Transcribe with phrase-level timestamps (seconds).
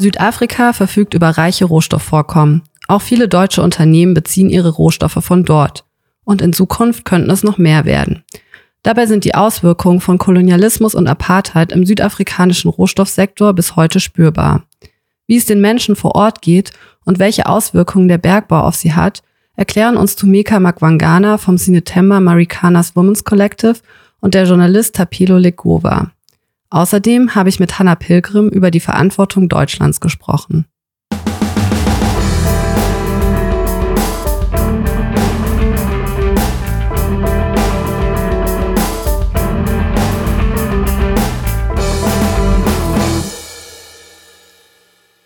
[0.00, 2.62] Südafrika verfügt über reiche Rohstoffvorkommen.
[2.88, 5.84] Auch viele deutsche Unternehmen beziehen ihre Rohstoffe von dort.
[6.24, 8.24] Und in Zukunft könnten es noch mehr werden.
[8.82, 14.62] Dabei sind die Auswirkungen von Kolonialismus und Apartheid im südafrikanischen Rohstoffsektor bis heute spürbar.
[15.26, 16.72] Wie es den Menschen vor Ort geht
[17.04, 19.22] und welche Auswirkungen der Bergbau auf sie hat,
[19.54, 23.76] erklären uns Tumeka Magwangana vom Sinetemba Maricanas Women's Collective
[24.20, 26.10] und der Journalist Tapilo Legova.
[26.72, 30.66] Außerdem habe ich mit Hannah Pilgrim über die Verantwortung Deutschlands gesprochen.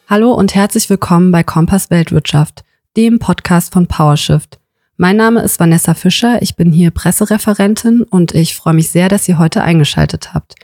[0.09, 2.65] Hallo und herzlich willkommen bei Kompass Weltwirtschaft,
[2.97, 4.61] dem Podcast von PowerShift.
[4.97, 9.29] Mein Name ist Vanessa Fischer, ich bin hier Pressereferentin und ich freue mich sehr, dass
[9.29, 10.55] ihr heute eingeschaltet habt.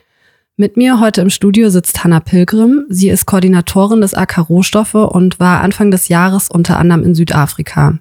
[0.61, 2.85] Mit mir heute im Studio sitzt Hanna Pilgrim.
[2.91, 7.95] Sie ist Koordinatorin des AK Rohstoffe und war Anfang des Jahres unter anderem in Südafrika.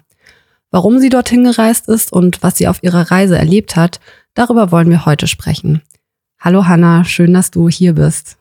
[0.70, 3.98] Warum sie dorthin gereist ist und was sie auf ihrer Reise erlebt hat,
[4.34, 5.80] darüber wollen wir heute sprechen.
[6.38, 8.36] Hallo Hanna, schön, dass du hier bist.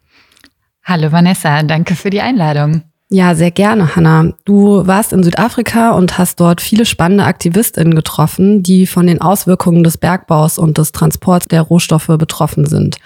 [0.83, 2.81] Hallo Vanessa, danke für die Einladung.
[3.07, 4.33] Ja, sehr gerne, Hanna.
[4.43, 9.85] Du warst in Südafrika und hast dort viele spannende AktivistInnen getroffen, die von den Auswirkungen
[9.85, 12.97] des Bergbaus und des Transports der Rohstoffe betroffen sind.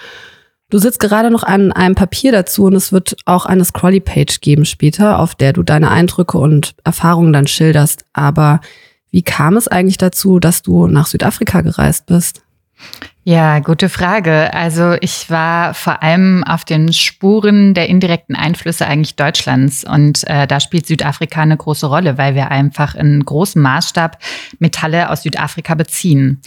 [0.74, 4.66] Du sitzt gerade noch an einem Papier dazu und es wird auch eine Scrolly-Page geben
[4.66, 8.06] später, auf der du deine Eindrücke und Erfahrungen dann schilderst.
[8.12, 8.60] Aber
[9.12, 12.42] wie kam es eigentlich dazu, dass du nach Südafrika gereist bist?
[13.24, 14.52] Ja, gute Frage.
[14.56, 20.48] Also ich war vor allem auf den Spuren der indirekten Einflüsse eigentlich Deutschlands und äh,
[20.48, 24.18] da spielt Südafrika eine große Rolle, weil wir einfach in großem Maßstab
[24.58, 26.42] Metalle aus Südafrika beziehen.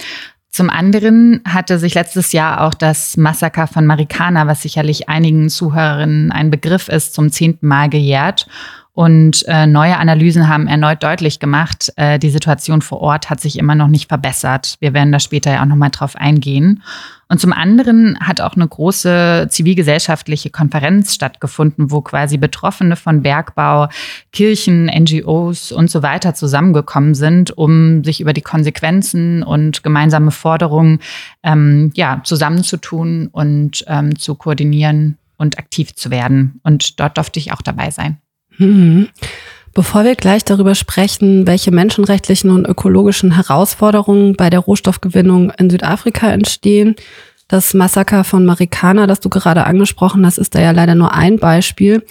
[0.57, 6.33] Zum anderen hatte sich letztes Jahr auch das Massaker von Marikana, was sicherlich einigen Zuhörerinnen
[6.33, 8.47] ein Begriff ist, zum zehnten Mal gejährt.
[8.96, 13.58] Und äh, neue Analysen haben erneut deutlich gemacht, äh, die Situation vor Ort hat sich
[13.58, 14.77] immer noch nicht verbessert.
[14.80, 16.83] Wir werden da später ja auch nochmal drauf eingehen.
[17.29, 23.89] Und zum anderen hat auch eine große zivilgesellschaftliche Konferenz stattgefunden, wo quasi Betroffene von Bergbau,
[24.33, 31.01] Kirchen, NGOs und so weiter zusammengekommen sind, um sich über die Konsequenzen und gemeinsame Forderungen
[31.42, 36.61] ähm, ja, zusammenzutun und ähm, zu koordinieren und aktiv zu werden.
[36.62, 38.17] Und dort durfte ich auch dabei sein.
[38.58, 39.08] Mhm.
[39.74, 46.30] Bevor wir gleich darüber sprechen, welche menschenrechtlichen und ökologischen Herausforderungen bei der Rohstoffgewinnung in Südafrika
[46.30, 46.96] entstehen,
[47.48, 51.39] das Massaker von Marikana, das du gerade angesprochen hast, ist da ja leider nur ein
[51.39, 52.05] Beispiel.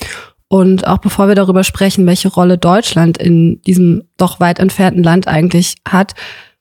[0.48, 5.28] Und auch bevor wir darüber sprechen, welche Rolle Deutschland in diesem doch weit entfernten Land
[5.28, 6.14] eigentlich hat,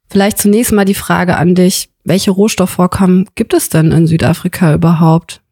[0.09, 5.44] vielleicht zunächst mal die Frage an dich, welche Rohstoffvorkommen gibt es denn in Südafrika überhaupt?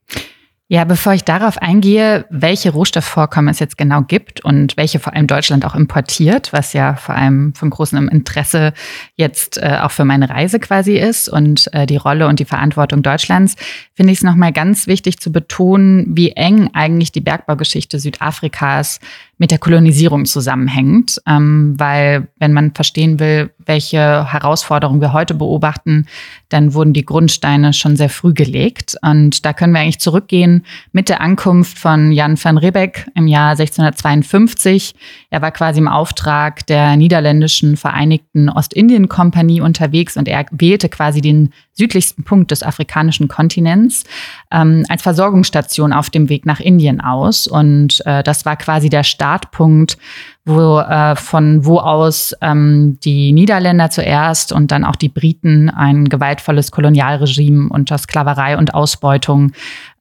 [0.72, 5.26] Ja, bevor ich darauf eingehe, welche Rohstoffvorkommen es jetzt genau gibt und welche vor allem
[5.26, 8.72] Deutschland auch importiert, was ja vor allem von großem Interesse
[9.14, 13.02] jetzt äh, auch für meine Reise quasi ist und äh, die Rolle und die Verantwortung
[13.02, 13.56] Deutschlands,
[13.92, 18.98] finde ich es nochmal ganz wichtig zu betonen, wie eng eigentlich die Bergbaugeschichte Südafrikas
[19.42, 26.06] mit der Kolonisierung zusammenhängt, ähm, weil wenn man verstehen will, welche Herausforderungen wir heute beobachten,
[26.48, 28.94] dann wurden die Grundsteine schon sehr früh gelegt.
[29.02, 33.50] Und da können wir eigentlich zurückgehen mit der Ankunft von Jan van Riebeck im Jahr
[33.50, 34.94] 1652.
[35.30, 41.52] Er war quasi im Auftrag der niederländischen Vereinigten Ostindien-Kompanie unterwegs und er wählte quasi den
[41.74, 44.04] südlichsten Punkt des afrikanischen Kontinents
[44.50, 47.46] ähm, als Versorgungsstation auf dem Weg nach Indien aus.
[47.46, 49.96] Und äh, das war quasi der Startpunkt,
[50.44, 56.08] wo äh, von wo aus ähm, die Niederländer zuerst und dann auch die Briten ein
[56.08, 59.52] gewaltvolles Kolonialregime unter Sklaverei und Ausbeutung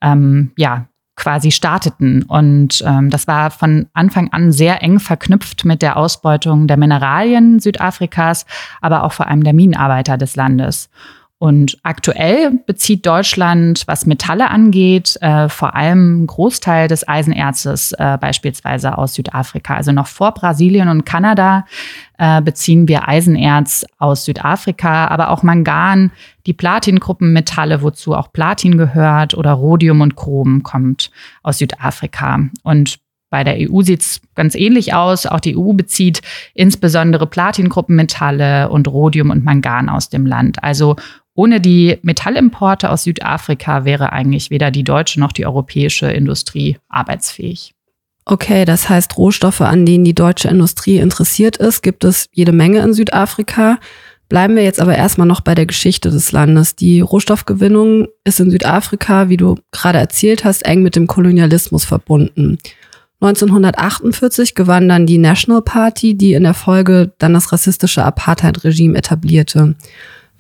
[0.01, 2.23] ähm, ja quasi starteten.
[2.23, 7.59] Und ähm, das war von Anfang an sehr eng verknüpft mit der Ausbeutung der Mineralien
[7.59, 8.46] Südafrikas,
[8.81, 10.90] aber auch vor allem der Minenarbeiter des Landes.
[11.41, 18.20] Und aktuell bezieht Deutschland, was Metalle angeht, äh, vor allem einen Großteil des Eisenerzes äh,
[18.22, 19.73] beispielsweise aus Südafrika.
[19.73, 21.66] Also noch vor Brasilien und Kanada
[22.20, 26.11] äh, beziehen wir Eisenerz aus Südafrika, aber auch Mangan,
[26.46, 31.09] die Platingruppenmetalle, wozu auch Platin gehört, oder Rhodium und Chrom kommt
[31.41, 32.40] aus Südafrika.
[32.61, 32.99] Und
[33.32, 35.26] bei der EU sieht es ganz ähnlich aus.
[35.26, 36.22] Auch die EU bezieht
[36.53, 40.61] insbesondere Platingruppenmetalle und Rhodium und Mangan aus dem Land.
[40.64, 40.97] Also
[41.41, 47.73] ohne die Metallimporte aus Südafrika wäre eigentlich weder die deutsche noch die europäische Industrie arbeitsfähig.
[48.26, 52.82] Okay, das heißt, Rohstoffe, an denen die deutsche Industrie interessiert ist, gibt es jede Menge
[52.82, 53.79] in Südafrika.
[54.29, 56.76] Bleiben wir jetzt aber erstmal noch bei der Geschichte des Landes.
[56.76, 62.59] Die Rohstoffgewinnung ist in Südafrika, wie du gerade erzählt hast, eng mit dem Kolonialismus verbunden.
[63.20, 69.76] 1948 gewann dann die National Party, die in der Folge dann das rassistische Apartheid-Regime etablierte.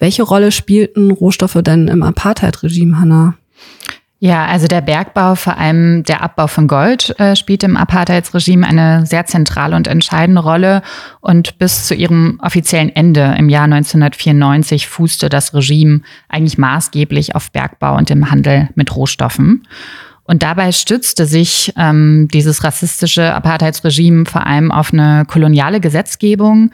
[0.01, 3.35] Welche Rolle spielten Rohstoffe denn im Apartheid-Regime, Hannah?
[4.17, 9.05] Ja, also der Bergbau, vor allem der Abbau von Gold, äh, spielt im Apartheidsregime eine
[9.05, 10.81] sehr zentrale und entscheidende Rolle.
[11.21, 17.51] Und bis zu ihrem offiziellen Ende im Jahr 1994 fußte das Regime eigentlich maßgeblich auf
[17.51, 19.67] Bergbau und dem Handel mit Rohstoffen.
[20.23, 26.71] Und dabei stützte sich ähm, dieses rassistische Apartheidsregime vor allem auf eine koloniale Gesetzgebung,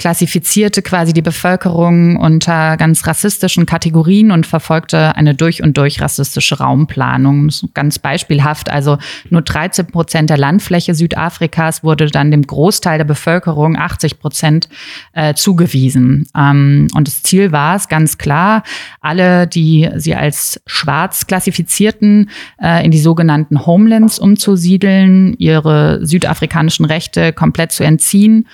[0.00, 6.58] klassifizierte quasi die Bevölkerung unter ganz rassistischen Kategorien und verfolgte eine durch und durch rassistische
[6.58, 7.50] Raumplanung.
[7.74, 8.96] Ganz beispielhaft, also
[9.28, 14.70] nur 13 Prozent der Landfläche Südafrikas wurde dann dem Großteil der Bevölkerung, 80 Prozent,
[15.12, 16.26] äh, zugewiesen.
[16.34, 18.62] Ähm, und das Ziel war es ganz klar,
[19.02, 27.34] alle, die sie als schwarz klassifizierten, äh, in die sogenannten Homelands umzusiedeln, ihre südafrikanischen Rechte
[27.34, 28.46] komplett zu entziehen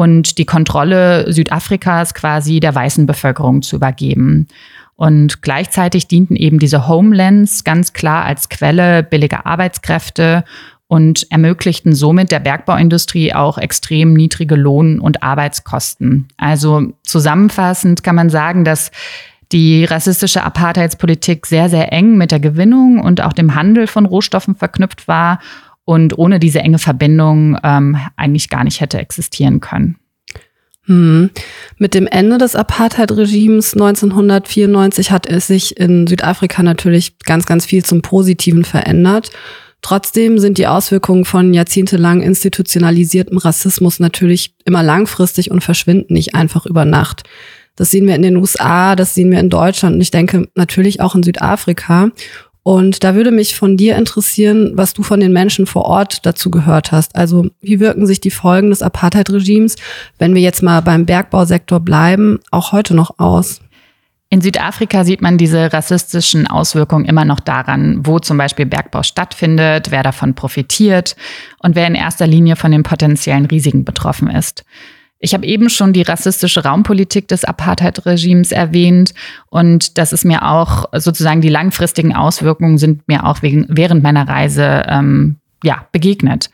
[0.00, 4.48] und die Kontrolle Südafrikas quasi der weißen Bevölkerung zu übergeben.
[4.96, 10.44] Und gleichzeitig dienten eben diese Homelands ganz klar als Quelle billiger Arbeitskräfte
[10.86, 16.28] und ermöglichten somit der Bergbauindustrie auch extrem niedrige Lohn- und Arbeitskosten.
[16.38, 18.92] Also zusammenfassend kann man sagen, dass
[19.52, 24.54] die rassistische Apartheidspolitik sehr, sehr eng mit der Gewinnung und auch dem Handel von Rohstoffen
[24.54, 25.40] verknüpft war
[25.90, 29.96] und ohne diese enge Verbindung ähm, eigentlich gar nicht hätte existieren können.
[30.84, 31.30] Hm.
[31.78, 37.84] Mit dem Ende des Apartheid-Regimes 1994 hat es sich in Südafrika natürlich ganz, ganz viel
[37.84, 39.32] zum Positiven verändert.
[39.82, 46.66] Trotzdem sind die Auswirkungen von jahrzehntelang institutionalisiertem Rassismus natürlich immer langfristig und verschwinden nicht einfach
[46.66, 47.24] über Nacht.
[47.74, 51.00] Das sehen wir in den USA, das sehen wir in Deutschland und ich denke natürlich
[51.00, 52.12] auch in Südafrika.
[52.62, 56.50] Und da würde mich von dir interessieren, was du von den Menschen vor Ort dazu
[56.50, 57.16] gehört hast.
[57.16, 59.76] Also wie wirken sich die Folgen des Apartheid-Regimes,
[60.18, 63.60] wenn wir jetzt mal beim Bergbausektor bleiben, auch heute noch aus?
[64.32, 69.90] In Südafrika sieht man diese rassistischen Auswirkungen immer noch daran, wo zum Beispiel Bergbau stattfindet,
[69.90, 71.16] wer davon profitiert
[71.58, 74.64] und wer in erster Linie von den potenziellen Risiken betroffen ist.
[75.22, 79.12] Ich habe eben schon die rassistische Raumpolitik des Apartheid-Regimes erwähnt
[79.50, 84.26] und das ist mir auch sozusagen die langfristigen Auswirkungen sind mir auch wegen, während meiner
[84.26, 86.48] Reise ähm, ja, begegnet.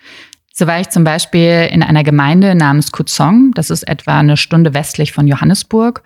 [0.53, 4.75] So war ich zum Beispiel in einer Gemeinde namens Kuzong, das ist etwa eine Stunde
[4.75, 6.03] westlich von Johannesburg.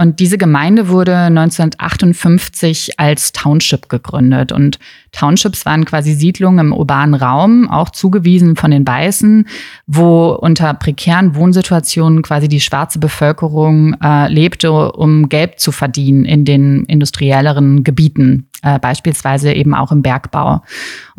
[0.00, 4.50] Und diese Gemeinde wurde 1958 als Township gegründet.
[4.50, 4.78] Und
[5.12, 9.46] Townships waren quasi Siedlungen im urbanen Raum, auch zugewiesen von den Weißen,
[9.86, 16.46] wo unter prekären Wohnsituationen quasi die schwarze Bevölkerung äh, lebte, um Geld zu verdienen in
[16.46, 20.62] den industrielleren Gebieten äh, beispielsweise eben auch im Bergbau.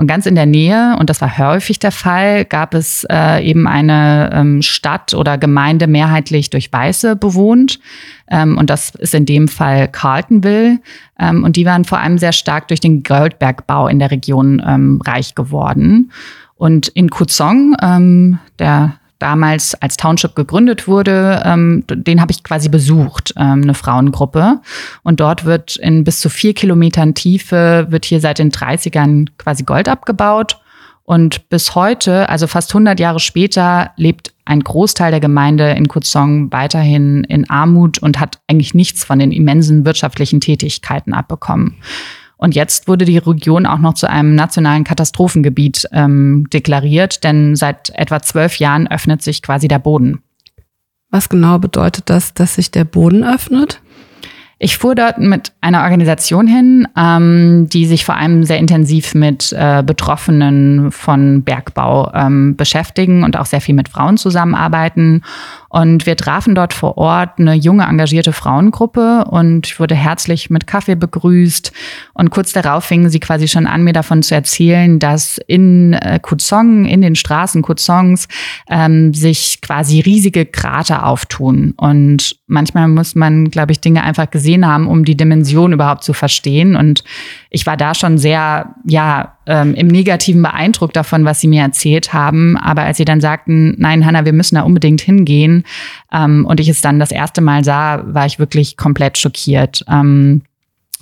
[0.02, 3.68] Und ganz in der Nähe, und das war häufig der Fall, gab es äh, eben
[3.68, 7.80] eine ähm, Stadt oder Gemeinde mehrheitlich durch Weiße bewohnt.
[8.28, 10.80] Ähm, und das ist in dem Fall Carltonville.
[11.20, 15.00] Ähm, und die waren vor allem sehr stark durch den Goldbergbau in der Region ähm,
[15.06, 16.12] reich geworden.
[16.56, 22.70] Und in Kuzong, ähm, der damals als Township gegründet wurde, ähm, den habe ich quasi
[22.70, 24.62] besucht, ähm, eine Frauengruppe.
[25.04, 29.64] Und dort wird in bis zu vier Kilometern Tiefe, wird hier seit den 30ern quasi
[29.64, 30.58] Gold abgebaut.
[31.04, 36.52] Und bis heute, also fast 100 Jahre später, lebt ein Großteil der Gemeinde in Kuzong
[36.52, 41.78] weiterhin in Armut und hat eigentlich nichts von den immensen wirtschaftlichen Tätigkeiten abbekommen.
[42.42, 47.92] Und jetzt wurde die Region auch noch zu einem nationalen Katastrophengebiet ähm, deklariert, denn seit
[47.92, 50.24] etwa zwölf Jahren öffnet sich quasi der Boden.
[51.12, 53.80] Was genau bedeutet das, dass sich der Boden öffnet?
[54.58, 59.54] Ich fuhr dort mit einer Organisation hin, ähm, die sich vor allem sehr intensiv mit
[59.54, 65.24] äh, Betroffenen von Bergbau ähm, beschäftigen und auch sehr viel mit Frauen zusammenarbeiten.
[65.72, 70.68] Und wir trafen dort vor Ort eine junge, engagierte Frauengruppe und ich wurde herzlich mit
[70.68, 71.72] Kaffee begrüßt.
[72.14, 76.20] Und kurz darauf fingen sie quasi schon an, mir davon zu erzählen, dass in äh,
[76.22, 78.28] Kuzong, in den Straßen Kuzongs,
[78.70, 81.74] ähm, sich quasi riesige Krater auftun.
[81.78, 86.12] Und manchmal muss man, glaube ich, Dinge einfach gesehen haben, um die Dimension überhaupt zu
[86.12, 86.76] verstehen.
[86.76, 87.06] Und
[87.50, 92.14] ich war da schon sehr, ja, ähm, im Negativen beeindruckt davon, was sie mir erzählt
[92.14, 92.58] haben.
[92.58, 95.64] Aber als sie dann sagten, nein, Hanna, wir müssen da unbedingt hingehen,
[96.12, 99.84] ähm, und ich es dann das erste Mal sah, war ich wirklich komplett schockiert.
[99.90, 100.44] Ähm,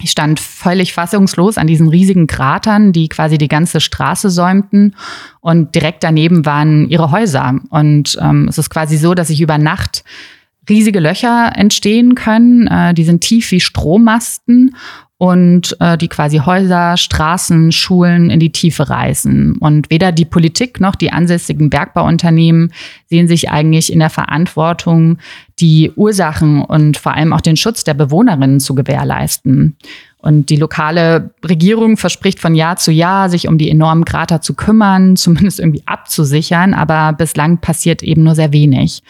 [0.01, 4.95] ich stand völlig fassungslos an diesen riesigen Kratern, die quasi die ganze Straße säumten.
[5.41, 7.59] Und direkt daneben waren ihre Häuser.
[7.69, 10.03] Und ähm, es ist quasi so, dass sich über Nacht
[10.69, 12.67] riesige Löcher entstehen können.
[12.67, 14.75] Äh, die sind tief wie Strommasten
[15.19, 19.57] und äh, die quasi Häuser, Straßen, Schulen in die Tiefe reißen.
[19.57, 22.71] Und weder die Politik noch die ansässigen Bergbauunternehmen
[23.07, 25.17] sehen sich eigentlich in der Verantwortung,
[25.59, 29.75] die Ursachen und vor allem auch den Schutz der Bewohnerinnen zu gewährleisten.
[30.19, 34.53] Und die lokale Regierung verspricht von Jahr zu Jahr, sich um die enormen Krater zu
[34.53, 39.03] kümmern, zumindest irgendwie abzusichern, aber bislang passiert eben nur sehr wenig.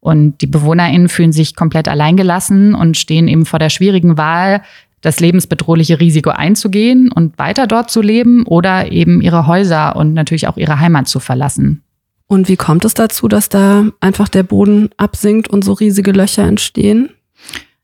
[0.00, 4.62] Und die BewohnerInnen fühlen sich komplett alleingelassen und stehen eben vor der schwierigen Wahl,
[5.02, 10.48] das lebensbedrohliche Risiko einzugehen und weiter dort zu leben oder eben ihre Häuser und natürlich
[10.48, 11.82] auch ihre Heimat zu verlassen.
[12.28, 16.44] Und wie kommt es dazu, dass da einfach der Boden absinkt und so riesige Löcher
[16.44, 17.10] entstehen?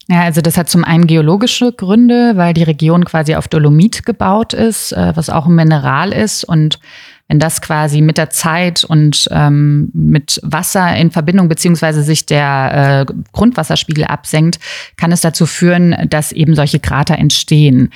[0.09, 4.55] Ja, also das hat zum einen geologische Gründe, weil die Region quasi auf Dolomit gebaut
[4.55, 6.81] ist, äh, was auch ein Mineral ist und
[7.29, 13.07] wenn das quasi mit der Zeit und ähm, mit Wasser in Verbindung beziehungsweise sich der
[13.09, 14.59] äh, Grundwasserspiegel absenkt,
[14.97, 17.91] kann es dazu führen, dass eben solche Krater entstehen.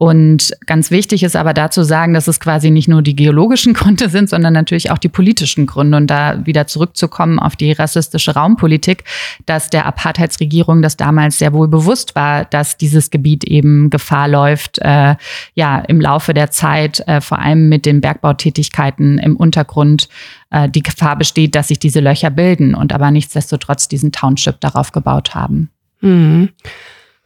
[0.00, 4.08] Und ganz wichtig ist aber dazu sagen, dass es quasi nicht nur die geologischen Gründe
[4.08, 5.96] sind, sondern natürlich auch die politischen Gründe.
[5.96, 9.02] Und da wieder zurückzukommen auf die rassistische Raumpolitik,
[9.44, 14.78] dass der Apartheidsregierung das damals sehr wohl bewusst war, dass dieses Gebiet eben Gefahr läuft,
[14.78, 15.16] äh,
[15.54, 20.08] ja, im Laufe der Zeit, äh, vor allem mit den Bergbautätigkeiten im Untergrund,
[20.50, 24.92] äh, die Gefahr besteht, dass sich diese Löcher bilden und aber nichtsdestotrotz diesen Township darauf
[24.92, 25.70] gebaut haben.
[26.00, 26.50] Mhm.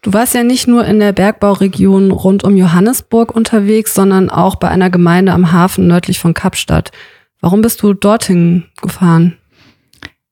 [0.02, 4.68] Du warst ja nicht nur in der Bergbauregion rund um Johannesburg unterwegs, sondern auch bei
[4.68, 6.90] einer Gemeinde am Hafen nördlich von Kapstadt.
[7.40, 9.38] Warum bist du dorthin gefahren?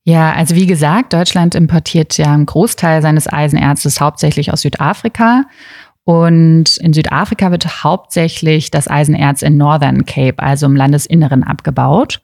[0.02, 5.44] Ja, also wie gesagt, Deutschland importiert ja einen Großteil seines Eisenerzes hauptsächlich aus Südafrika.
[6.02, 12.20] Und in Südafrika wird hauptsächlich das Eisenerz in Northern Cape, also im Landesinneren, abgebaut.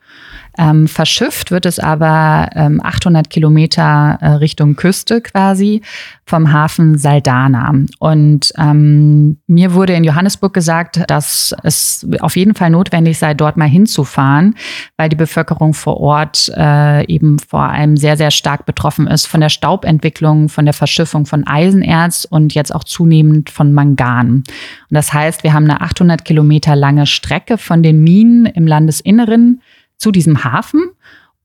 [0.58, 5.82] Ähm, verschifft wird es aber ähm, 800 Kilometer äh, Richtung Küste quasi
[6.24, 7.72] vom Hafen Saldana.
[7.98, 13.56] Und ähm, mir wurde in Johannesburg gesagt, dass es auf jeden Fall notwendig sei, dort
[13.56, 14.56] mal hinzufahren,
[14.96, 19.40] weil die Bevölkerung vor Ort äh, eben vor allem sehr, sehr stark betroffen ist von
[19.40, 24.28] der Staubentwicklung, von der Verschiffung von Eisenerz und jetzt auch zunehmend von Mangan.
[24.28, 24.44] Und
[24.90, 29.60] das heißt, wir haben eine 800 Kilometer lange Strecke von den Minen im Landesinneren
[29.98, 30.90] zu diesem Hafen.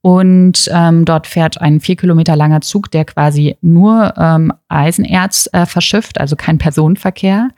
[0.03, 5.67] Und ähm, dort fährt ein vier Kilometer langer Zug, der quasi nur ähm, Eisenerz äh,
[5.67, 7.50] verschifft, also kein Personenverkehr.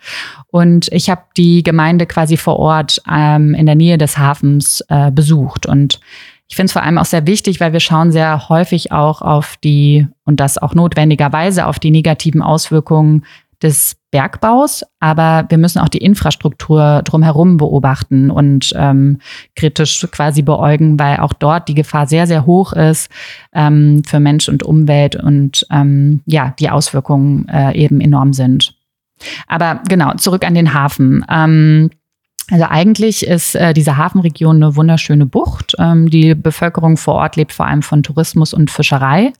[0.47, 5.09] Und ich habe die Gemeinde quasi vor Ort ähm, in der Nähe des Hafens äh,
[5.09, 5.65] besucht.
[5.65, 6.01] Und
[6.49, 9.55] ich finde es vor allem auch sehr wichtig, weil wir schauen sehr häufig auch auf
[9.63, 13.23] die, und das auch notwendigerweise, auf die negativen Auswirkungen
[13.63, 19.19] des Bergbaus, aber wir müssen auch die Infrastruktur drumherum beobachten und ähm,
[19.55, 23.09] kritisch quasi beäugen, weil auch dort die Gefahr sehr, sehr hoch ist
[23.53, 28.75] ähm, für Mensch und Umwelt und ähm, ja, die Auswirkungen äh, eben enorm sind.
[29.47, 31.25] Aber genau, zurück an den Hafen.
[31.29, 31.89] Ähm,
[32.51, 35.75] also eigentlich ist äh, diese Hafenregion eine wunderschöne Bucht.
[35.79, 39.33] Ähm, die Bevölkerung vor Ort lebt vor allem von Tourismus und Fischerei.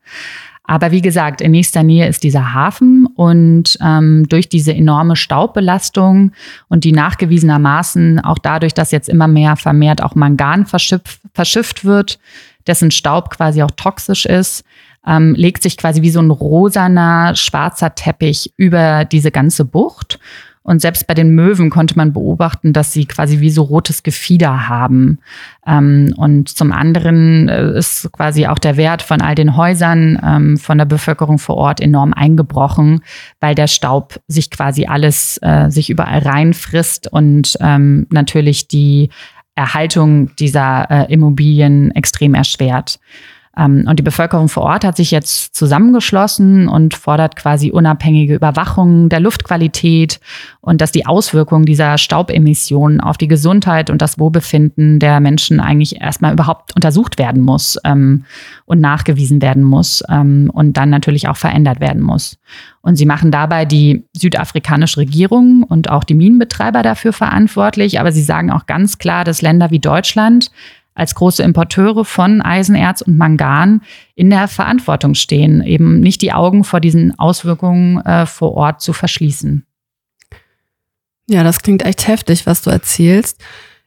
[0.66, 6.32] Aber wie gesagt, in nächster Nähe ist dieser Hafen und ähm, durch diese enorme Staubbelastung
[6.70, 12.18] und die nachgewiesenermaßen auch dadurch, dass jetzt immer mehr vermehrt auch Mangan verschifft, verschifft wird,
[12.66, 14.64] dessen Staub quasi auch toxisch ist,
[15.06, 20.20] ähm, legt sich quasi wie so ein rosaner, schwarzer Teppich über diese ganze Bucht.
[20.64, 24.70] Und selbst bei den Möwen konnte man beobachten, dass sie quasi wie so rotes Gefieder
[24.70, 25.20] haben.
[25.68, 30.58] Ähm, und zum anderen äh, ist quasi auch der Wert von all den Häusern ähm,
[30.58, 33.02] von der Bevölkerung vor Ort enorm eingebrochen,
[33.42, 39.10] weil der Staub sich quasi alles äh, sich überall reinfrisst und ähm, natürlich die
[39.56, 43.00] Erhaltung dieser äh, Immobilien extrem erschwert.
[43.58, 49.10] Ähm, und die Bevölkerung vor Ort hat sich jetzt zusammengeschlossen und fordert quasi unabhängige Überwachung
[49.10, 50.20] der Luftqualität
[50.62, 56.02] und dass die Auswirkungen dieser Staubemissionen auf die Gesundheit und das Wohlbefinden der Menschen eigentlich
[56.02, 58.26] erstmal überhaupt untersucht werden muss ähm,
[58.66, 62.40] und nachgewiesen werden muss ähm, und dann natürlich auch verändert werden muss.
[62.82, 68.00] Und sie machen dabei die südafrikanische Regierung und auch die Minenbetreiber dafür verantwortlich.
[68.00, 70.52] Aber sie sagen auch ganz klar, dass Länder wie Deutschland
[70.96, 73.82] als große Importeure von Eisenerz und Mangan
[74.16, 78.94] in der Verantwortung stehen, eben nicht die Augen vor diesen Auswirkungen äh, vor Ort zu
[78.94, 79.66] verschließen.
[81.30, 83.42] Ja, das klingt echt heftig, was du erzählst.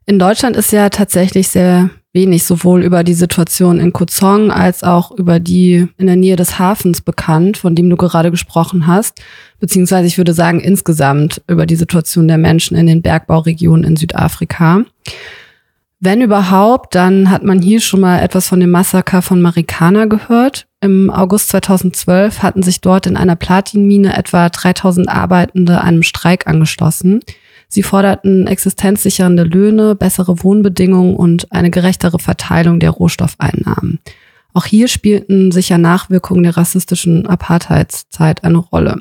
[0.07, 5.11] In Deutschland ist ja tatsächlich sehr wenig sowohl über die Situation in Kozong als auch
[5.11, 9.21] über die in der Nähe des Hafens bekannt, von dem du gerade gesprochen hast,
[9.61, 14.85] beziehungsweise ich würde sagen insgesamt über die Situation der Menschen in den Bergbauregionen in Südafrika.
[15.99, 20.67] Wenn überhaupt, dann hat man hier schon mal etwas von dem Massaker von Marikana gehört.
[20.83, 27.21] Im August 2012 hatten sich dort in einer Platinmine etwa 3000 Arbeitende einem Streik angeschlossen.
[27.69, 33.99] Sie forderten existenzsichernde Löhne, bessere Wohnbedingungen und eine gerechtere Verteilung der Rohstoffeinnahmen.
[34.53, 39.01] Auch hier spielten sicher Nachwirkungen der rassistischen Apartheidszeit eine Rolle.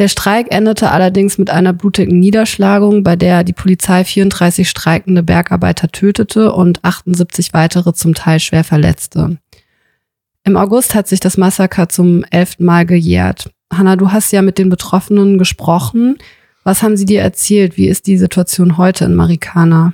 [0.00, 5.88] Der Streik endete allerdings mit einer blutigen Niederschlagung, bei der die Polizei 34 streikende Bergarbeiter
[5.88, 9.36] tötete und 78 weitere zum Teil schwer verletzte.
[10.42, 13.50] Im August hat sich das Massaker zum elften Mal gejährt.
[13.70, 16.16] Hanna, du hast ja mit den Betroffenen gesprochen.
[16.64, 17.76] Was haben sie dir erzählt?
[17.76, 19.92] Wie ist die Situation heute in Marikana?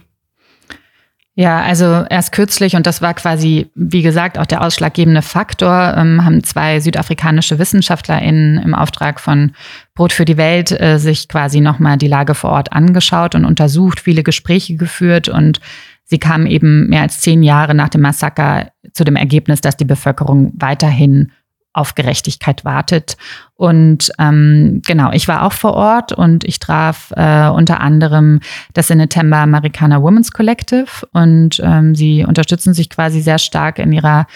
[1.39, 6.25] Ja, also erst kürzlich, und das war quasi, wie gesagt, auch der ausschlaggebende Faktor, ähm,
[6.25, 9.53] haben zwei südafrikanische WissenschaftlerInnen im Auftrag von
[9.95, 14.01] Brot für die Welt äh, sich quasi nochmal die Lage vor Ort angeschaut und untersucht,
[14.01, 15.29] viele Gespräche geführt.
[15.29, 15.61] Und
[16.05, 19.85] sie kamen eben mehr als zehn Jahre nach dem Massaker zu dem Ergebnis, dass die
[19.85, 21.33] Bevölkerung weiterhin
[21.77, 23.17] auf Gerechtigkeit wartet.
[23.55, 28.41] Und ähm, genau, ich war auch vor Ort und ich traf äh, unter anderem
[28.75, 34.27] das Inetemba Americana Women's Collective und ähm, sie unterstützen sich quasi sehr stark in ihrer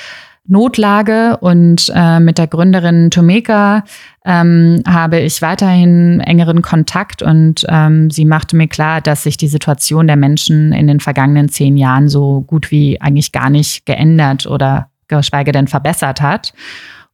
[0.47, 3.85] Notlage und äh, mit der Gründerin Tomeka
[4.25, 9.49] ähm, habe ich weiterhin engeren Kontakt und ähm, sie machte mir klar, dass sich die
[9.49, 14.47] Situation der Menschen in den vergangenen zehn Jahren so gut wie eigentlich gar nicht geändert
[14.47, 16.53] oder geschweige denn verbessert hat.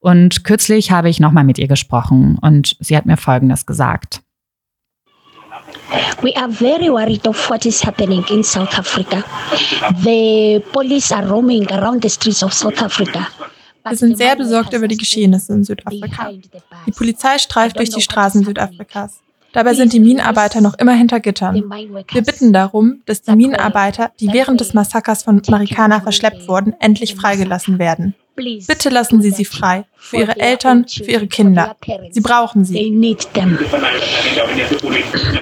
[0.06, 4.22] Und kürzlich habe ich nochmal mit ihr gesprochen und sie hat mir Folgendes gesagt.
[6.22, 9.24] We are very worried of what is happening in South Africa.
[10.04, 13.26] The police are roaming around the streets of South Africa.
[13.82, 16.30] Wir sind sehr besorgt über die Geschehnisse in Südafrika.
[16.86, 19.18] Die Polizei streift durch die Straßen Südafrikas.
[19.54, 21.56] Dabei sind die Minenarbeiter noch immer hinter Gittern.
[22.12, 27.16] Wir bitten darum, dass die Minenarbeiter, die während des Massakers von Marikana verschleppt wurden, endlich
[27.16, 28.14] freigelassen werden.
[28.36, 29.84] Bitte lassen Sie sie frei.
[29.96, 31.76] Für Ihre Eltern, für Ihre Kinder.
[32.10, 32.78] Sie brauchen sie.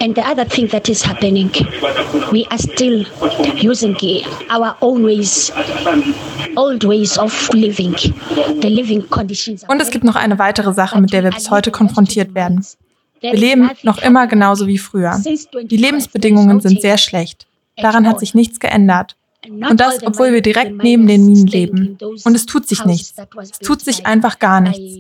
[0.01, 1.51] And the other thing that is happening,
[2.31, 3.05] we are still
[3.63, 3.97] using
[4.51, 5.53] our own ways,
[6.57, 7.95] old ways of living.
[8.61, 9.65] The living conditions.
[9.65, 12.65] Und es gibt noch eine weitere Sache, mit der wir bis heute konfrontiert werden.
[13.21, 15.21] Wir leben noch immer genauso wie früher.
[15.63, 17.47] Die Lebensbedingungen sind sehr schlecht.
[17.77, 19.17] Daran hat sich nichts geändert.
[19.49, 21.99] Und das, obwohl wir direkt neben den Minen leben.
[22.25, 23.15] Und es tut sich nichts.
[23.41, 24.99] Es tut sich einfach gar nichts.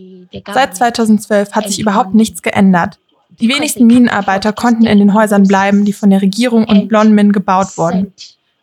[0.52, 2.98] Seit 2012 hat sich überhaupt nichts geändert.
[3.40, 7.76] Die wenigsten Minenarbeiter konnten in den Häusern bleiben, die von der Regierung und Blonmin gebaut
[7.76, 8.12] wurden.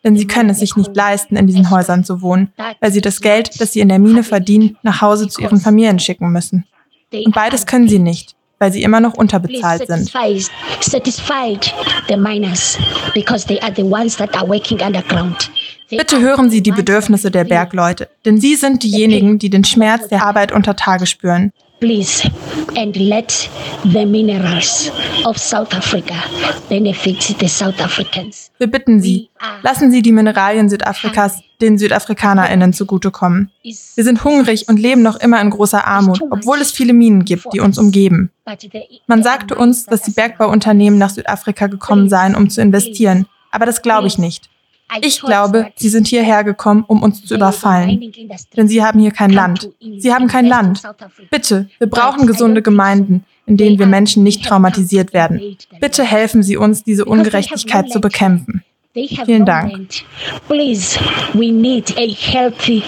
[0.04, 3.22] Denn sie können es sich nicht leisten, in diesen Häusern zu wohnen, weil sie das
[3.22, 6.66] Geld, das sie in der Mine verdienen, nach Hause zu ihren Familien schicken müssen.
[7.14, 10.14] Und beides können sie nicht weil sie immer noch unterbezahlt sind.
[15.90, 20.24] Bitte hören Sie die Bedürfnisse der Bergleute, denn sie sind diejenigen, die den Schmerz der
[20.26, 22.30] Arbeit unter Tage spüren please
[22.78, 23.50] and let
[23.84, 24.92] the minerals
[25.26, 26.14] of South Africa
[26.70, 28.52] benefit the South Africans.
[28.60, 29.30] Wir bitten Sie,
[29.64, 33.52] lassen Sie die Mineralien Südafrikas den SüdafrikanerInnen zugutekommen.
[33.64, 37.48] Wir sind hungrig und leben noch immer in großer Armut, obwohl es viele Minen gibt,
[37.52, 38.32] die uns umgeben.
[39.08, 43.26] Man sagte uns, dass die Bergbauunternehmen nach Südafrika gekommen seien, um zu investieren.
[43.52, 44.51] Aber das glaube ich nicht.
[45.02, 48.12] Ich glaube, sie sind hierher gekommen, um uns zu überfallen.
[48.58, 49.70] Denn sie haben hier kein Land.
[49.98, 50.82] Sie haben kein Land.
[51.30, 55.58] Bitte, wir brauchen gesunde Gemeinden, in denen wir Menschen nicht traumatisiert werden.
[55.80, 58.64] Bitte helfen Sie uns, diese Ungerechtigkeit zu bekämpfen.
[58.94, 60.04] Vielen Dank.
[60.50, 61.00] Please,
[61.34, 62.84] we need a healthy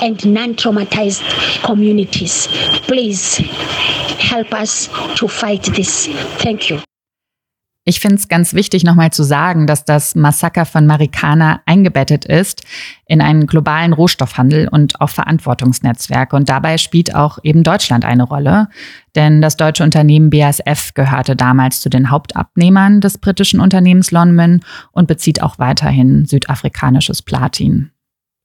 [0.00, 1.22] and non-traumatized
[1.62, 2.48] communities.
[2.86, 3.44] Please
[4.18, 6.08] help us to fight this.
[6.38, 6.78] Thank you.
[7.88, 12.64] Ich finde es ganz wichtig, nochmal zu sagen, dass das Massaker von Marikana eingebettet ist
[13.06, 16.34] in einen globalen Rohstoffhandel und auch Verantwortungsnetzwerke.
[16.34, 18.66] Und dabei spielt auch eben Deutschland eine Rolle.
[19.14, 25.06] Denn das deutsche Unternehmen BASF gehörte damals zu den Hauptabnehmern des britischen Unternehmens Lonmin und
[25.06, 27.92] bezieht auch weiterhin südafrikanisches Platin.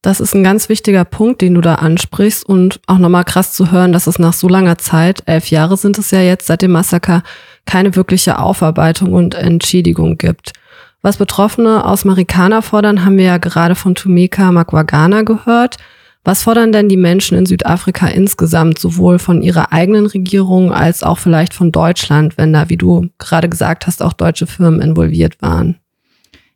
[0.03, 3.71] Das ist ein ganz wichtiger Punkt, den du da ansprichst und auch nochmal krass zu
[3.71, 6.71] hören, dass es nach so langer Zeit, elf Jahre sind es ja jetzt seit dem
[6.71, 7.21] Massaker,
[7.65, 10.53] keine wirkliche Aufarbeitung und Entschädigung gibt.
[11.01, 15.77] Was Betroffene aus Marikana fordern, haben wir ja gerade von Tumeka Magwagana gehört.
[16.23, 21.17] Was fordern denn die Menschen in Südafrika insgesamt, sowohl von ihrer eigenen Regierung als auch
[21.17, 25.77] vielleicht von Deutschland, wenn da, wie du gerade gesagt hast, auch deutsche Firmen involviert waren?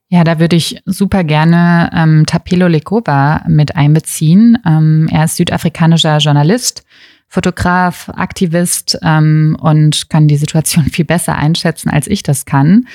[0.07, 4.57] Ja, da würde ich super gerne ähm, Tapelo Lekova mit einbeziehen.
[4.63, 6.85] Ähm, er ist südafrikanischer Journalist
[7.35, 12.87] Fotograf, Aktivist ähm, und kann die Situation viel besser einschätzen, als ich das kann.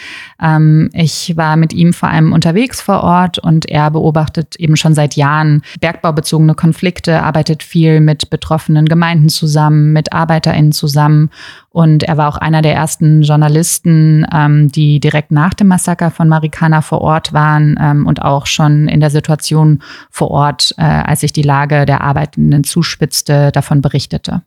[0.42, 4.94] Ähm, ich war mit ihm vor allem unterwegs vor Ort und er beobachtet eben schon
[4.94, 11.28] seit Jahren bergbaubezogene Konflikte, arbeitet viel mit betroffenen Gemeinden zusammen, mit ArbeiterInnen zusammen
[11.72, 16.28] und er war auch einer der ersten Journalisten, ähm, die direkt nach dem Massaker von
[16.28, 19.80] Marikana vor Ort waren ähm, und auch schon in der Situation
[20.10, 24.42] vor Ort, äh, als sich die Lage der Arbeitenden zuspitzte, davon berichtete.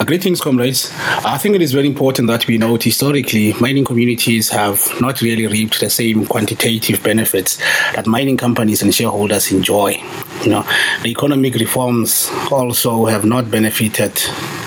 [0.00, 0.90] Uh, greetings, comrades.
[1.26, 5.46] I think it is very important that we note historically mining communities have not really
[5.46, 7.58] reaped the same quantitative benefits
[7.94, 10.02] that mining companies and shareholders enjoy.
[10.44, 10.64] You know,
[11.02, 14.12] the economic reforms also have not benefited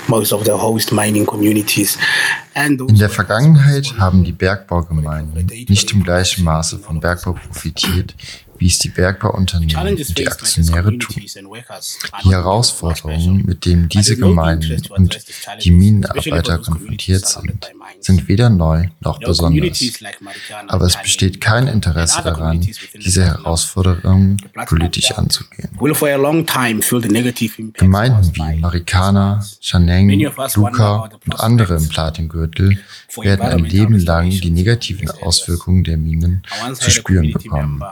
[0.08, 1.98] most of the host mining communities.
[2.54, 8.14] In der Vergangenheit haben die Bergbaugemeinden nicht im gleichen Maße vom Bergbau profitiert
[8.58, 11.16] wie es die Bergbauunternehmen und die Aktionäre tun.
[12.24, 15.18] Die Herausforderungen, mit denen diese Gemeinden und
[15.62, 17.66] die Minenarbeiter konfrontiert sind,
[18.00, 19.82] sind weder neu noch besonders.
[20.68, 22.60] Aber es besteht kein Interesse daran,
[22.94, 25.70] diese Herausforderungen politisch anzugehen.
[27.74, 32.78] Gemeinden wie Marikana, Chaneng, Luka und andere im Platingürtel
[33.16, 36.42] werden ein Leben lang die negativen Auswirkungen der Minen
[36.74, 37.82] zu spüren bekommen.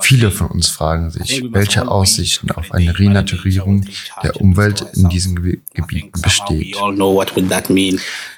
[0.00, 3.84] Viele von uns fragen sich, welche Aussichten auf eine Renaturierung
[4.22, 6.76] der Umwelt in diesen Gebieten besteht.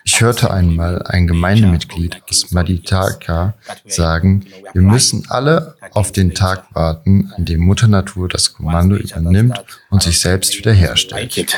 [0.05, 3.55] Ich hörte einmal ein Gemeindemitglied aus Maditaka
[3.87, 9.65] sagen, wir müssen alle auf den Tag warten, an dem Mutter Natur das Kommando übernimmt
[9.91, 11.57] und sich selbst wiederherstellt.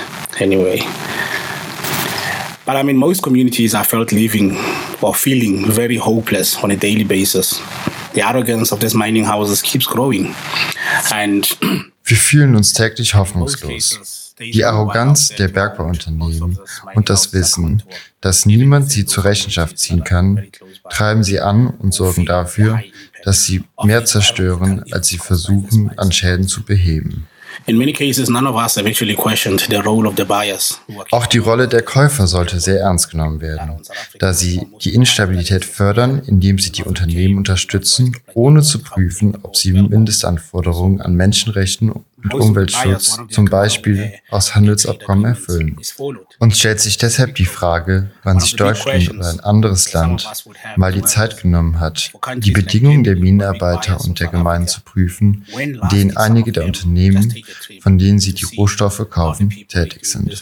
[2.68, 4.54] But I mean, most communities I felt living
[5.00, 7.62] or feeling very hopeless on a daily basis.
[8.18, 10.34] The arrogance of these mining houses keeps growing.
[11.12, 11.46] And
[12.04, 14.34] Wir fühlen uns täglich hoffnungslos.
[14.38, 16.58] Die Arroganz der Bergbauunternehmen
[16.94, 17.82] und das Wissen,
[18.20, 20.46] dass niemand sie zur Rechenschaft ziehen kann,
[20.88, 22.80] treiben sie an und sorgen dafür,
[23.24, 27.26] dass sie mehr zerstören, als sie versuchen, an Schäden zu beheben.
[31.10, 33.80] Auch die Rolle der Käufer sollte sehr ernst genommen werden,
[34.18, 39.72] da sie die Instabilität fördern, indem sie die Unternehmen unterstützen, ohne zu prüfen, ob sie
[39.72, 41.92] Mindestanforderungen an Menschenrechten
[42.24, 45.78] und Umweltschutz zum Beispiel aus Handelsabkommen erfüllen.
[46.38, 50.28] Uns stellt sich deshalb die Frage, wann sich Deutschland oder ein anderes Land
[50.76, 55.80] mal die Zeit genommen hat, die Bedingungen der Minenarbeiter und der Gemeinden zu prüfen, in
[55.92, 57.34] denen einige der Unternehmen,
[57.80, 60.32] von denen sie die Rohstoffe kaufen, tätig sind.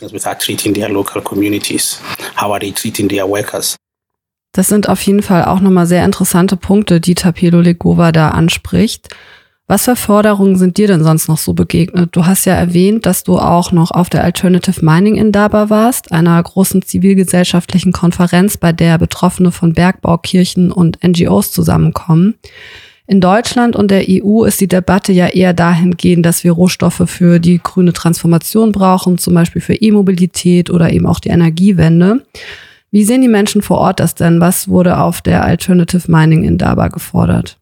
[4.52, 9.10] Das sind auf jeden Fall auch nochmal sehr interessante Punkte, die Tapelo Legova da anspricht.
[9.68, 12.11] Was für Forderungen sind dir denn sonst noch so begegnet?
[12.12, 16.12] Du hast ja erwähnt, dass du auch noch auf der Alternative Mining in Daba warst,
[16.12, 22.37] einer großen zivilgesellschaftlichen Konferenz, bei der Betroffene von Bergbau, Kirchen und NGOs zusammenkommen.
[23.09, 27.40] In Deutschland und der EU ist die Debatte ja eher dahingehend, dass wir Rohstoffe für
[27.40, 32.24] die grüne Transformation brauchen, zum Beispiel für E-Mobilität oder eben auch die Energiewende.
[32.92, 34.40] Wie sehen die Menschen vor Ort das denn?
[34.40, 37.59] Was wurde auf der Alternative Mining in Daba gefordert?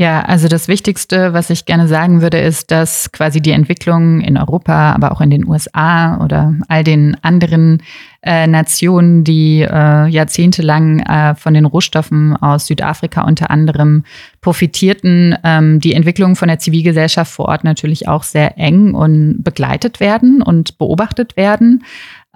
[0.00, 4.38] Ja, also das Wichtigste, was ich gerne sagen würde, ist, dass quasi die Entwicklung in
[4.38, 7.82] Europa, aber auch in den USA oder all den anderen
[8.22, 14.04] äh, Nationen, die äh, jahrzehntelang äh, von den Rohstoffen aus Südafrika unter anderem
[14.40, 20.00] profitierten, ähm, die Entwicklung von der Zivilgesellschaft vor Ort natürlich auch sehr eng und begleitet
[20.00, 21.84] werden und beobachtet werden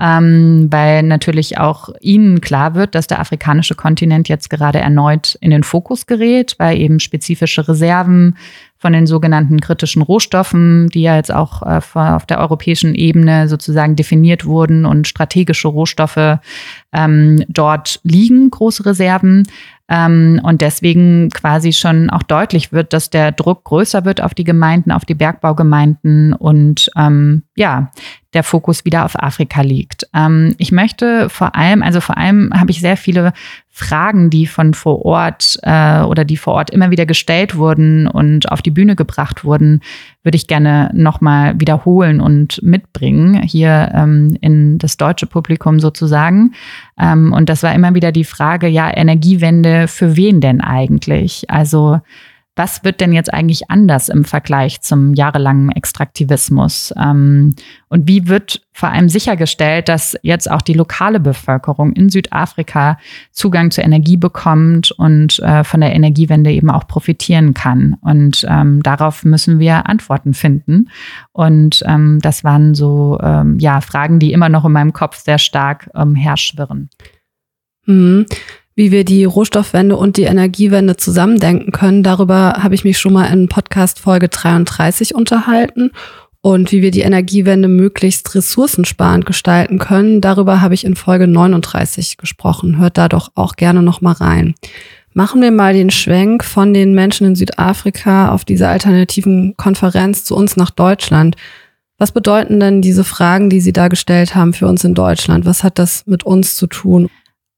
[0.01, 5.51] ähm, weil natürlich auch ihnen klar wird, dass der afrikanische Kontinent jetzt gerade erneut in
[5.51, 8.37] den Fokus gerät, weil eben spezifische Reserven
[8.77, 13.97] von den sogenannten kritischen Rohstoffen, die ja jetzt auch äh, auf der europäischen Ebene sozusagen
[13.97, 16.39] definiert wurden und strategische Rohstoffe
[16.93, 19.49] ähm, dort liegen, große Reserven.
[19.89, 24.45] Ähm, und deswegen quasi schon auch deutlich wird, dass der Druck größer wird auf die
[24.45, 27.91] Gemeinden, auf die Bergbaugemeinden und ähm, ja,
[28.33, 30.09] der Fokus wieder auf Afrika liegt.
[30.15, 33.35] Ähm, ich möchte vor allem, also vor allem habe ich sehr viele
[33.77, 38.53] Fragen, die von vor Ort äh, oder die vor Ort immer wieder gestellt wurden und
[38.53, 39.81] auf die Bühne gebracht wurden,
[40.23, 46.55] würde ich gerne nochmal wiederholen und mitbringen, hier ähm, in das deutsche Publikum sozusagen.
[47.01, 51.51] Ähm, und das war immer wieder die Frage, ja, Energiewende, für wen denn eigentlich?
[51.51, 51.99] Also
[52.57, 56.95] was wird denn jetzt eigentlich anders im Vergleich zum jahrelangen Extraktivismus?
[56.97, 57.55] Ähm,
[57.89, 62.99] und wie wird vor allem sichergestellt, dass jetzt auch die lokale Bevölkerung in Südafrika
[63.33, 67.97] Zugang zur Energie bekommt und äh, von der Energiewende eben auch profitieren kann?
[68.03, 70.91] Und ähm, darauf müssen wir Antworten finden.
[71.33, 73.19] Und ähm, das waren so
[73.59, 76.91] ja Fragen, die immer noch in meinem Kopf sehr stark herschwirren.
[77.87, 78.27] Mhm
[78.77, 82.03] wie wir die Rohstoffwende und die Energiewende zusammendenken können.
[82.03, 85.91] Darüber habe ich mich schon mal in Podcast Folge 33 unterhalten.
[86.41, 92.19] Und wie wir die Energiewende möglichst ressourcensparend gestalten können, darüber habe ich in Folge 39
[92.19, 92.79] gesprochen.
[92.79, 94.55] Hört da doch auch gerne noch mal rein.
[95.15, 100.37] Machen wir mal den Schwenk von den Menschen in Südafrika auf diese alternativen Konferenz zu
[100.37, 101.37] uns nach Deutschland.
[101.97, 105.47] Was bedeuten denn diese Fragen, die Sie da gestellt haben für uns in Deutschland?
[105.47, 107.09] Was hat das mit uns zu tun?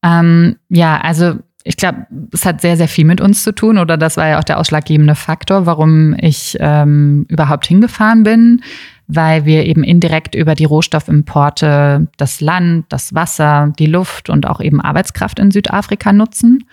[0.03, 3.97] Ähm, ja, also ich glaube, es hat sehr, sehr viel mit uns zu tun oder
[3.97, 8.61] das war ja auch der ausschlaggebende Faktor, warum ich ähm, überhaupt hingefahren bin,
[9.07, 14.61] weil wir eben indirekt über die Rohstoffimporte das Land, das Wasser, die Luft und auch
[14.61, 16.63] eben Arbeitskraft in Südafrika nutzen.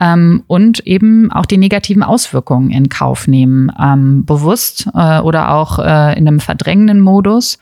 [0.00, 5.80] Ähm, und eben auch die negativen Auswirkungen in Kauf nehmen, ähm, bewusst äh, oder auch
[5.80, 7.58] äh, in einem verdrängenden Modus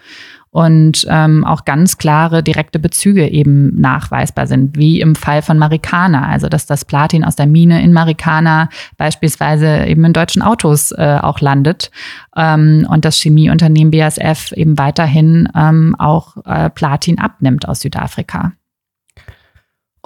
[0.50, 6.26] und ähm, auch ganz klare direkte Bezüge eben nachweisbar sind, wie im Fall von Marikana,
[6.26, 11.18] also dass das Platin aus der Mine in Marikana beispielsweise eben in deutschen Autos äh,
[11.20, 11.90] auch landet
[12.36, 18.52] ähm, und das Chemieunternehmen BASF eben weiterhin ähm, auch äh, Platin abnimmt aus Südafrika.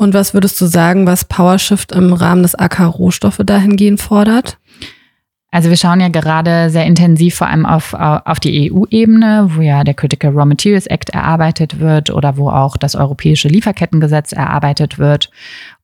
[0.01, 4.57] Und was würdest du sagen, was PowerShift im Rahmen des AK Rohstoffe dahingehend fordert?
[5.53, 9.83] Also wir schauen ja gerade sehr intensiv vor allem auf, auf die EU-Ebene, wo ja
[9.83, 15.31] der Critical Raw Materials Act erarbeitet wird oder wo auch das europäische Lieferkettengesetz erarbeitet wird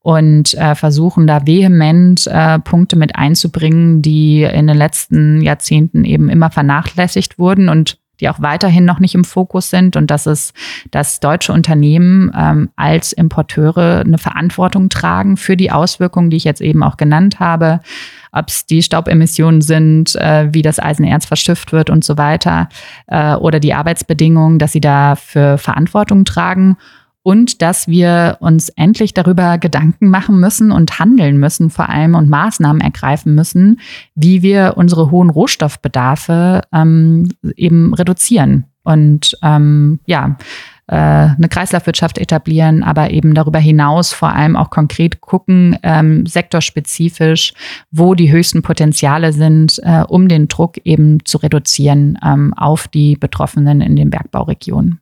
[0.01, 6.29] und äh, versuchen da vehement äh, Punkte mit einzubringen, die in den letzten Jahrzehnten eben
[6.29, 10.53] immer vernachlässigt wurden und die auch weiterhin noch nicht im Fokus sind und dass es,
[10.91, 16.61] dass deutsche Unternehmen ähm, als Importeure eine Verantwortung tragen für die Auswirkungen, die ich jetzt
[16.61, 17.81] eben auch genannt habe,
[18.31, 22.69] ob es die Staubemissionen sind, äh, wie das Eisenerz verschifft wird und so weiter,
[23.07, 26.77] äh, oder die Arbeitsbedingungen, dass sie dafür Verantwortung tragen
[27.27, 32.29] und dass wir uns endlich darüber Gedanken machen müssen und handeln müssen vor allem und
[32.29, 33.81] Maßnahmen ergreifen müssen,
[34.15, 38.63] wie wir unsere hohen Rohstoffbedarfe ähm, eben reduzieren.
[38.83, 40.37] Und ähm, ja,
[40.87, 47.53] äh, eine Kreislaufwirtschaft etablieren, aber eben darüber hinaus vor allem auch konkret gucken, ähm, sektorspezifisch,
[47.91, 53.17] wo die höchsten Potenziale sind, äh, um den Druck eben zu reduzieren ähm, auf die
[53.17, 55.01] Betroffenen in den Bergbauregionen.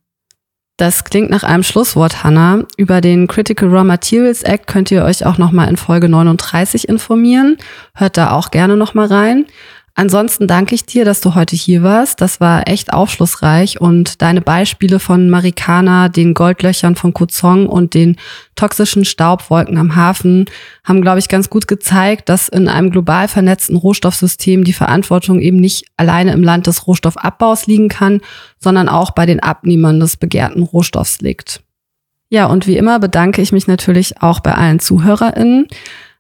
[0.77, 2.63] Das klingt nach einem Schlusswort, Hanna.
[2.75, 7.55] Über den Critical Raw Materials Act könnt ihr euch auch nochmal in Folge 39 informieren.
[7.93, 9.45] Hört da auch gerne nochmal rein.
[9.97, 12.19] Ansonsten danke ich dir, dass du heute hier warst.
[12.19, 18.17] Das war echt aufschlussreich und deine Beispiele von Marikana, den Goldlöchern von Kuzong und den
[18.55, 20.47] toxischen Staubwolken am Hafen
[20.83, 25.61] haben, glaube ich, ganz gut gezeigt, dass in einem global vernetzten Rohstoffsystem die Verantwortung eben
[25.61, 28.19] nicht alleine im Land des Rohstoffabbaus liegen kann,
[28.59, 31.61] sondern auch bei den Abnehmern des begehrten Rohstoffs liegt.
[32.27, 35.67] Ja, und wie immer bedanke ich mich natürlich auch bei allen ZuhörerInnen.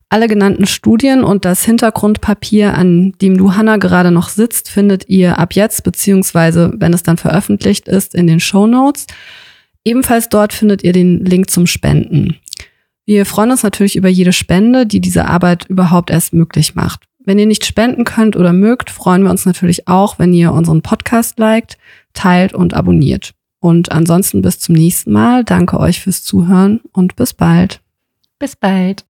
[0.09, 5.39] Alle genannten Studien und das Hintergrundpapier, an dem du, Hanna, gerade noch sitzt, findet ihr
[5.39, 9.07] ab jetzt, beziehungsweise wenn es dann veröffentlicht ist, in den Show Notes.
[9.83, 12.37] Ebenfalls dort findet ihr den Link zum Spenden.
[13.05, 17.03] Wir freuen uns natürlich über jede Spende, die diese Arbeit überhaupt erst möglich macht.
[17.23, 20.81] Wenn ihr nicht spenden könnt oder mögt, freuen wir uns natürlich auch, wenn ihr unseren
[20.81, 21.77] Podcast liked,
[22.13, 23.33] teilt und abonniert.
[23.59, 25.43] Und ansonsten bis zum nächsten Mal.
[25.43, 27.81] Danke euch fürs Zuhören und bis bald.
[28.37, 29.05] Bis bald.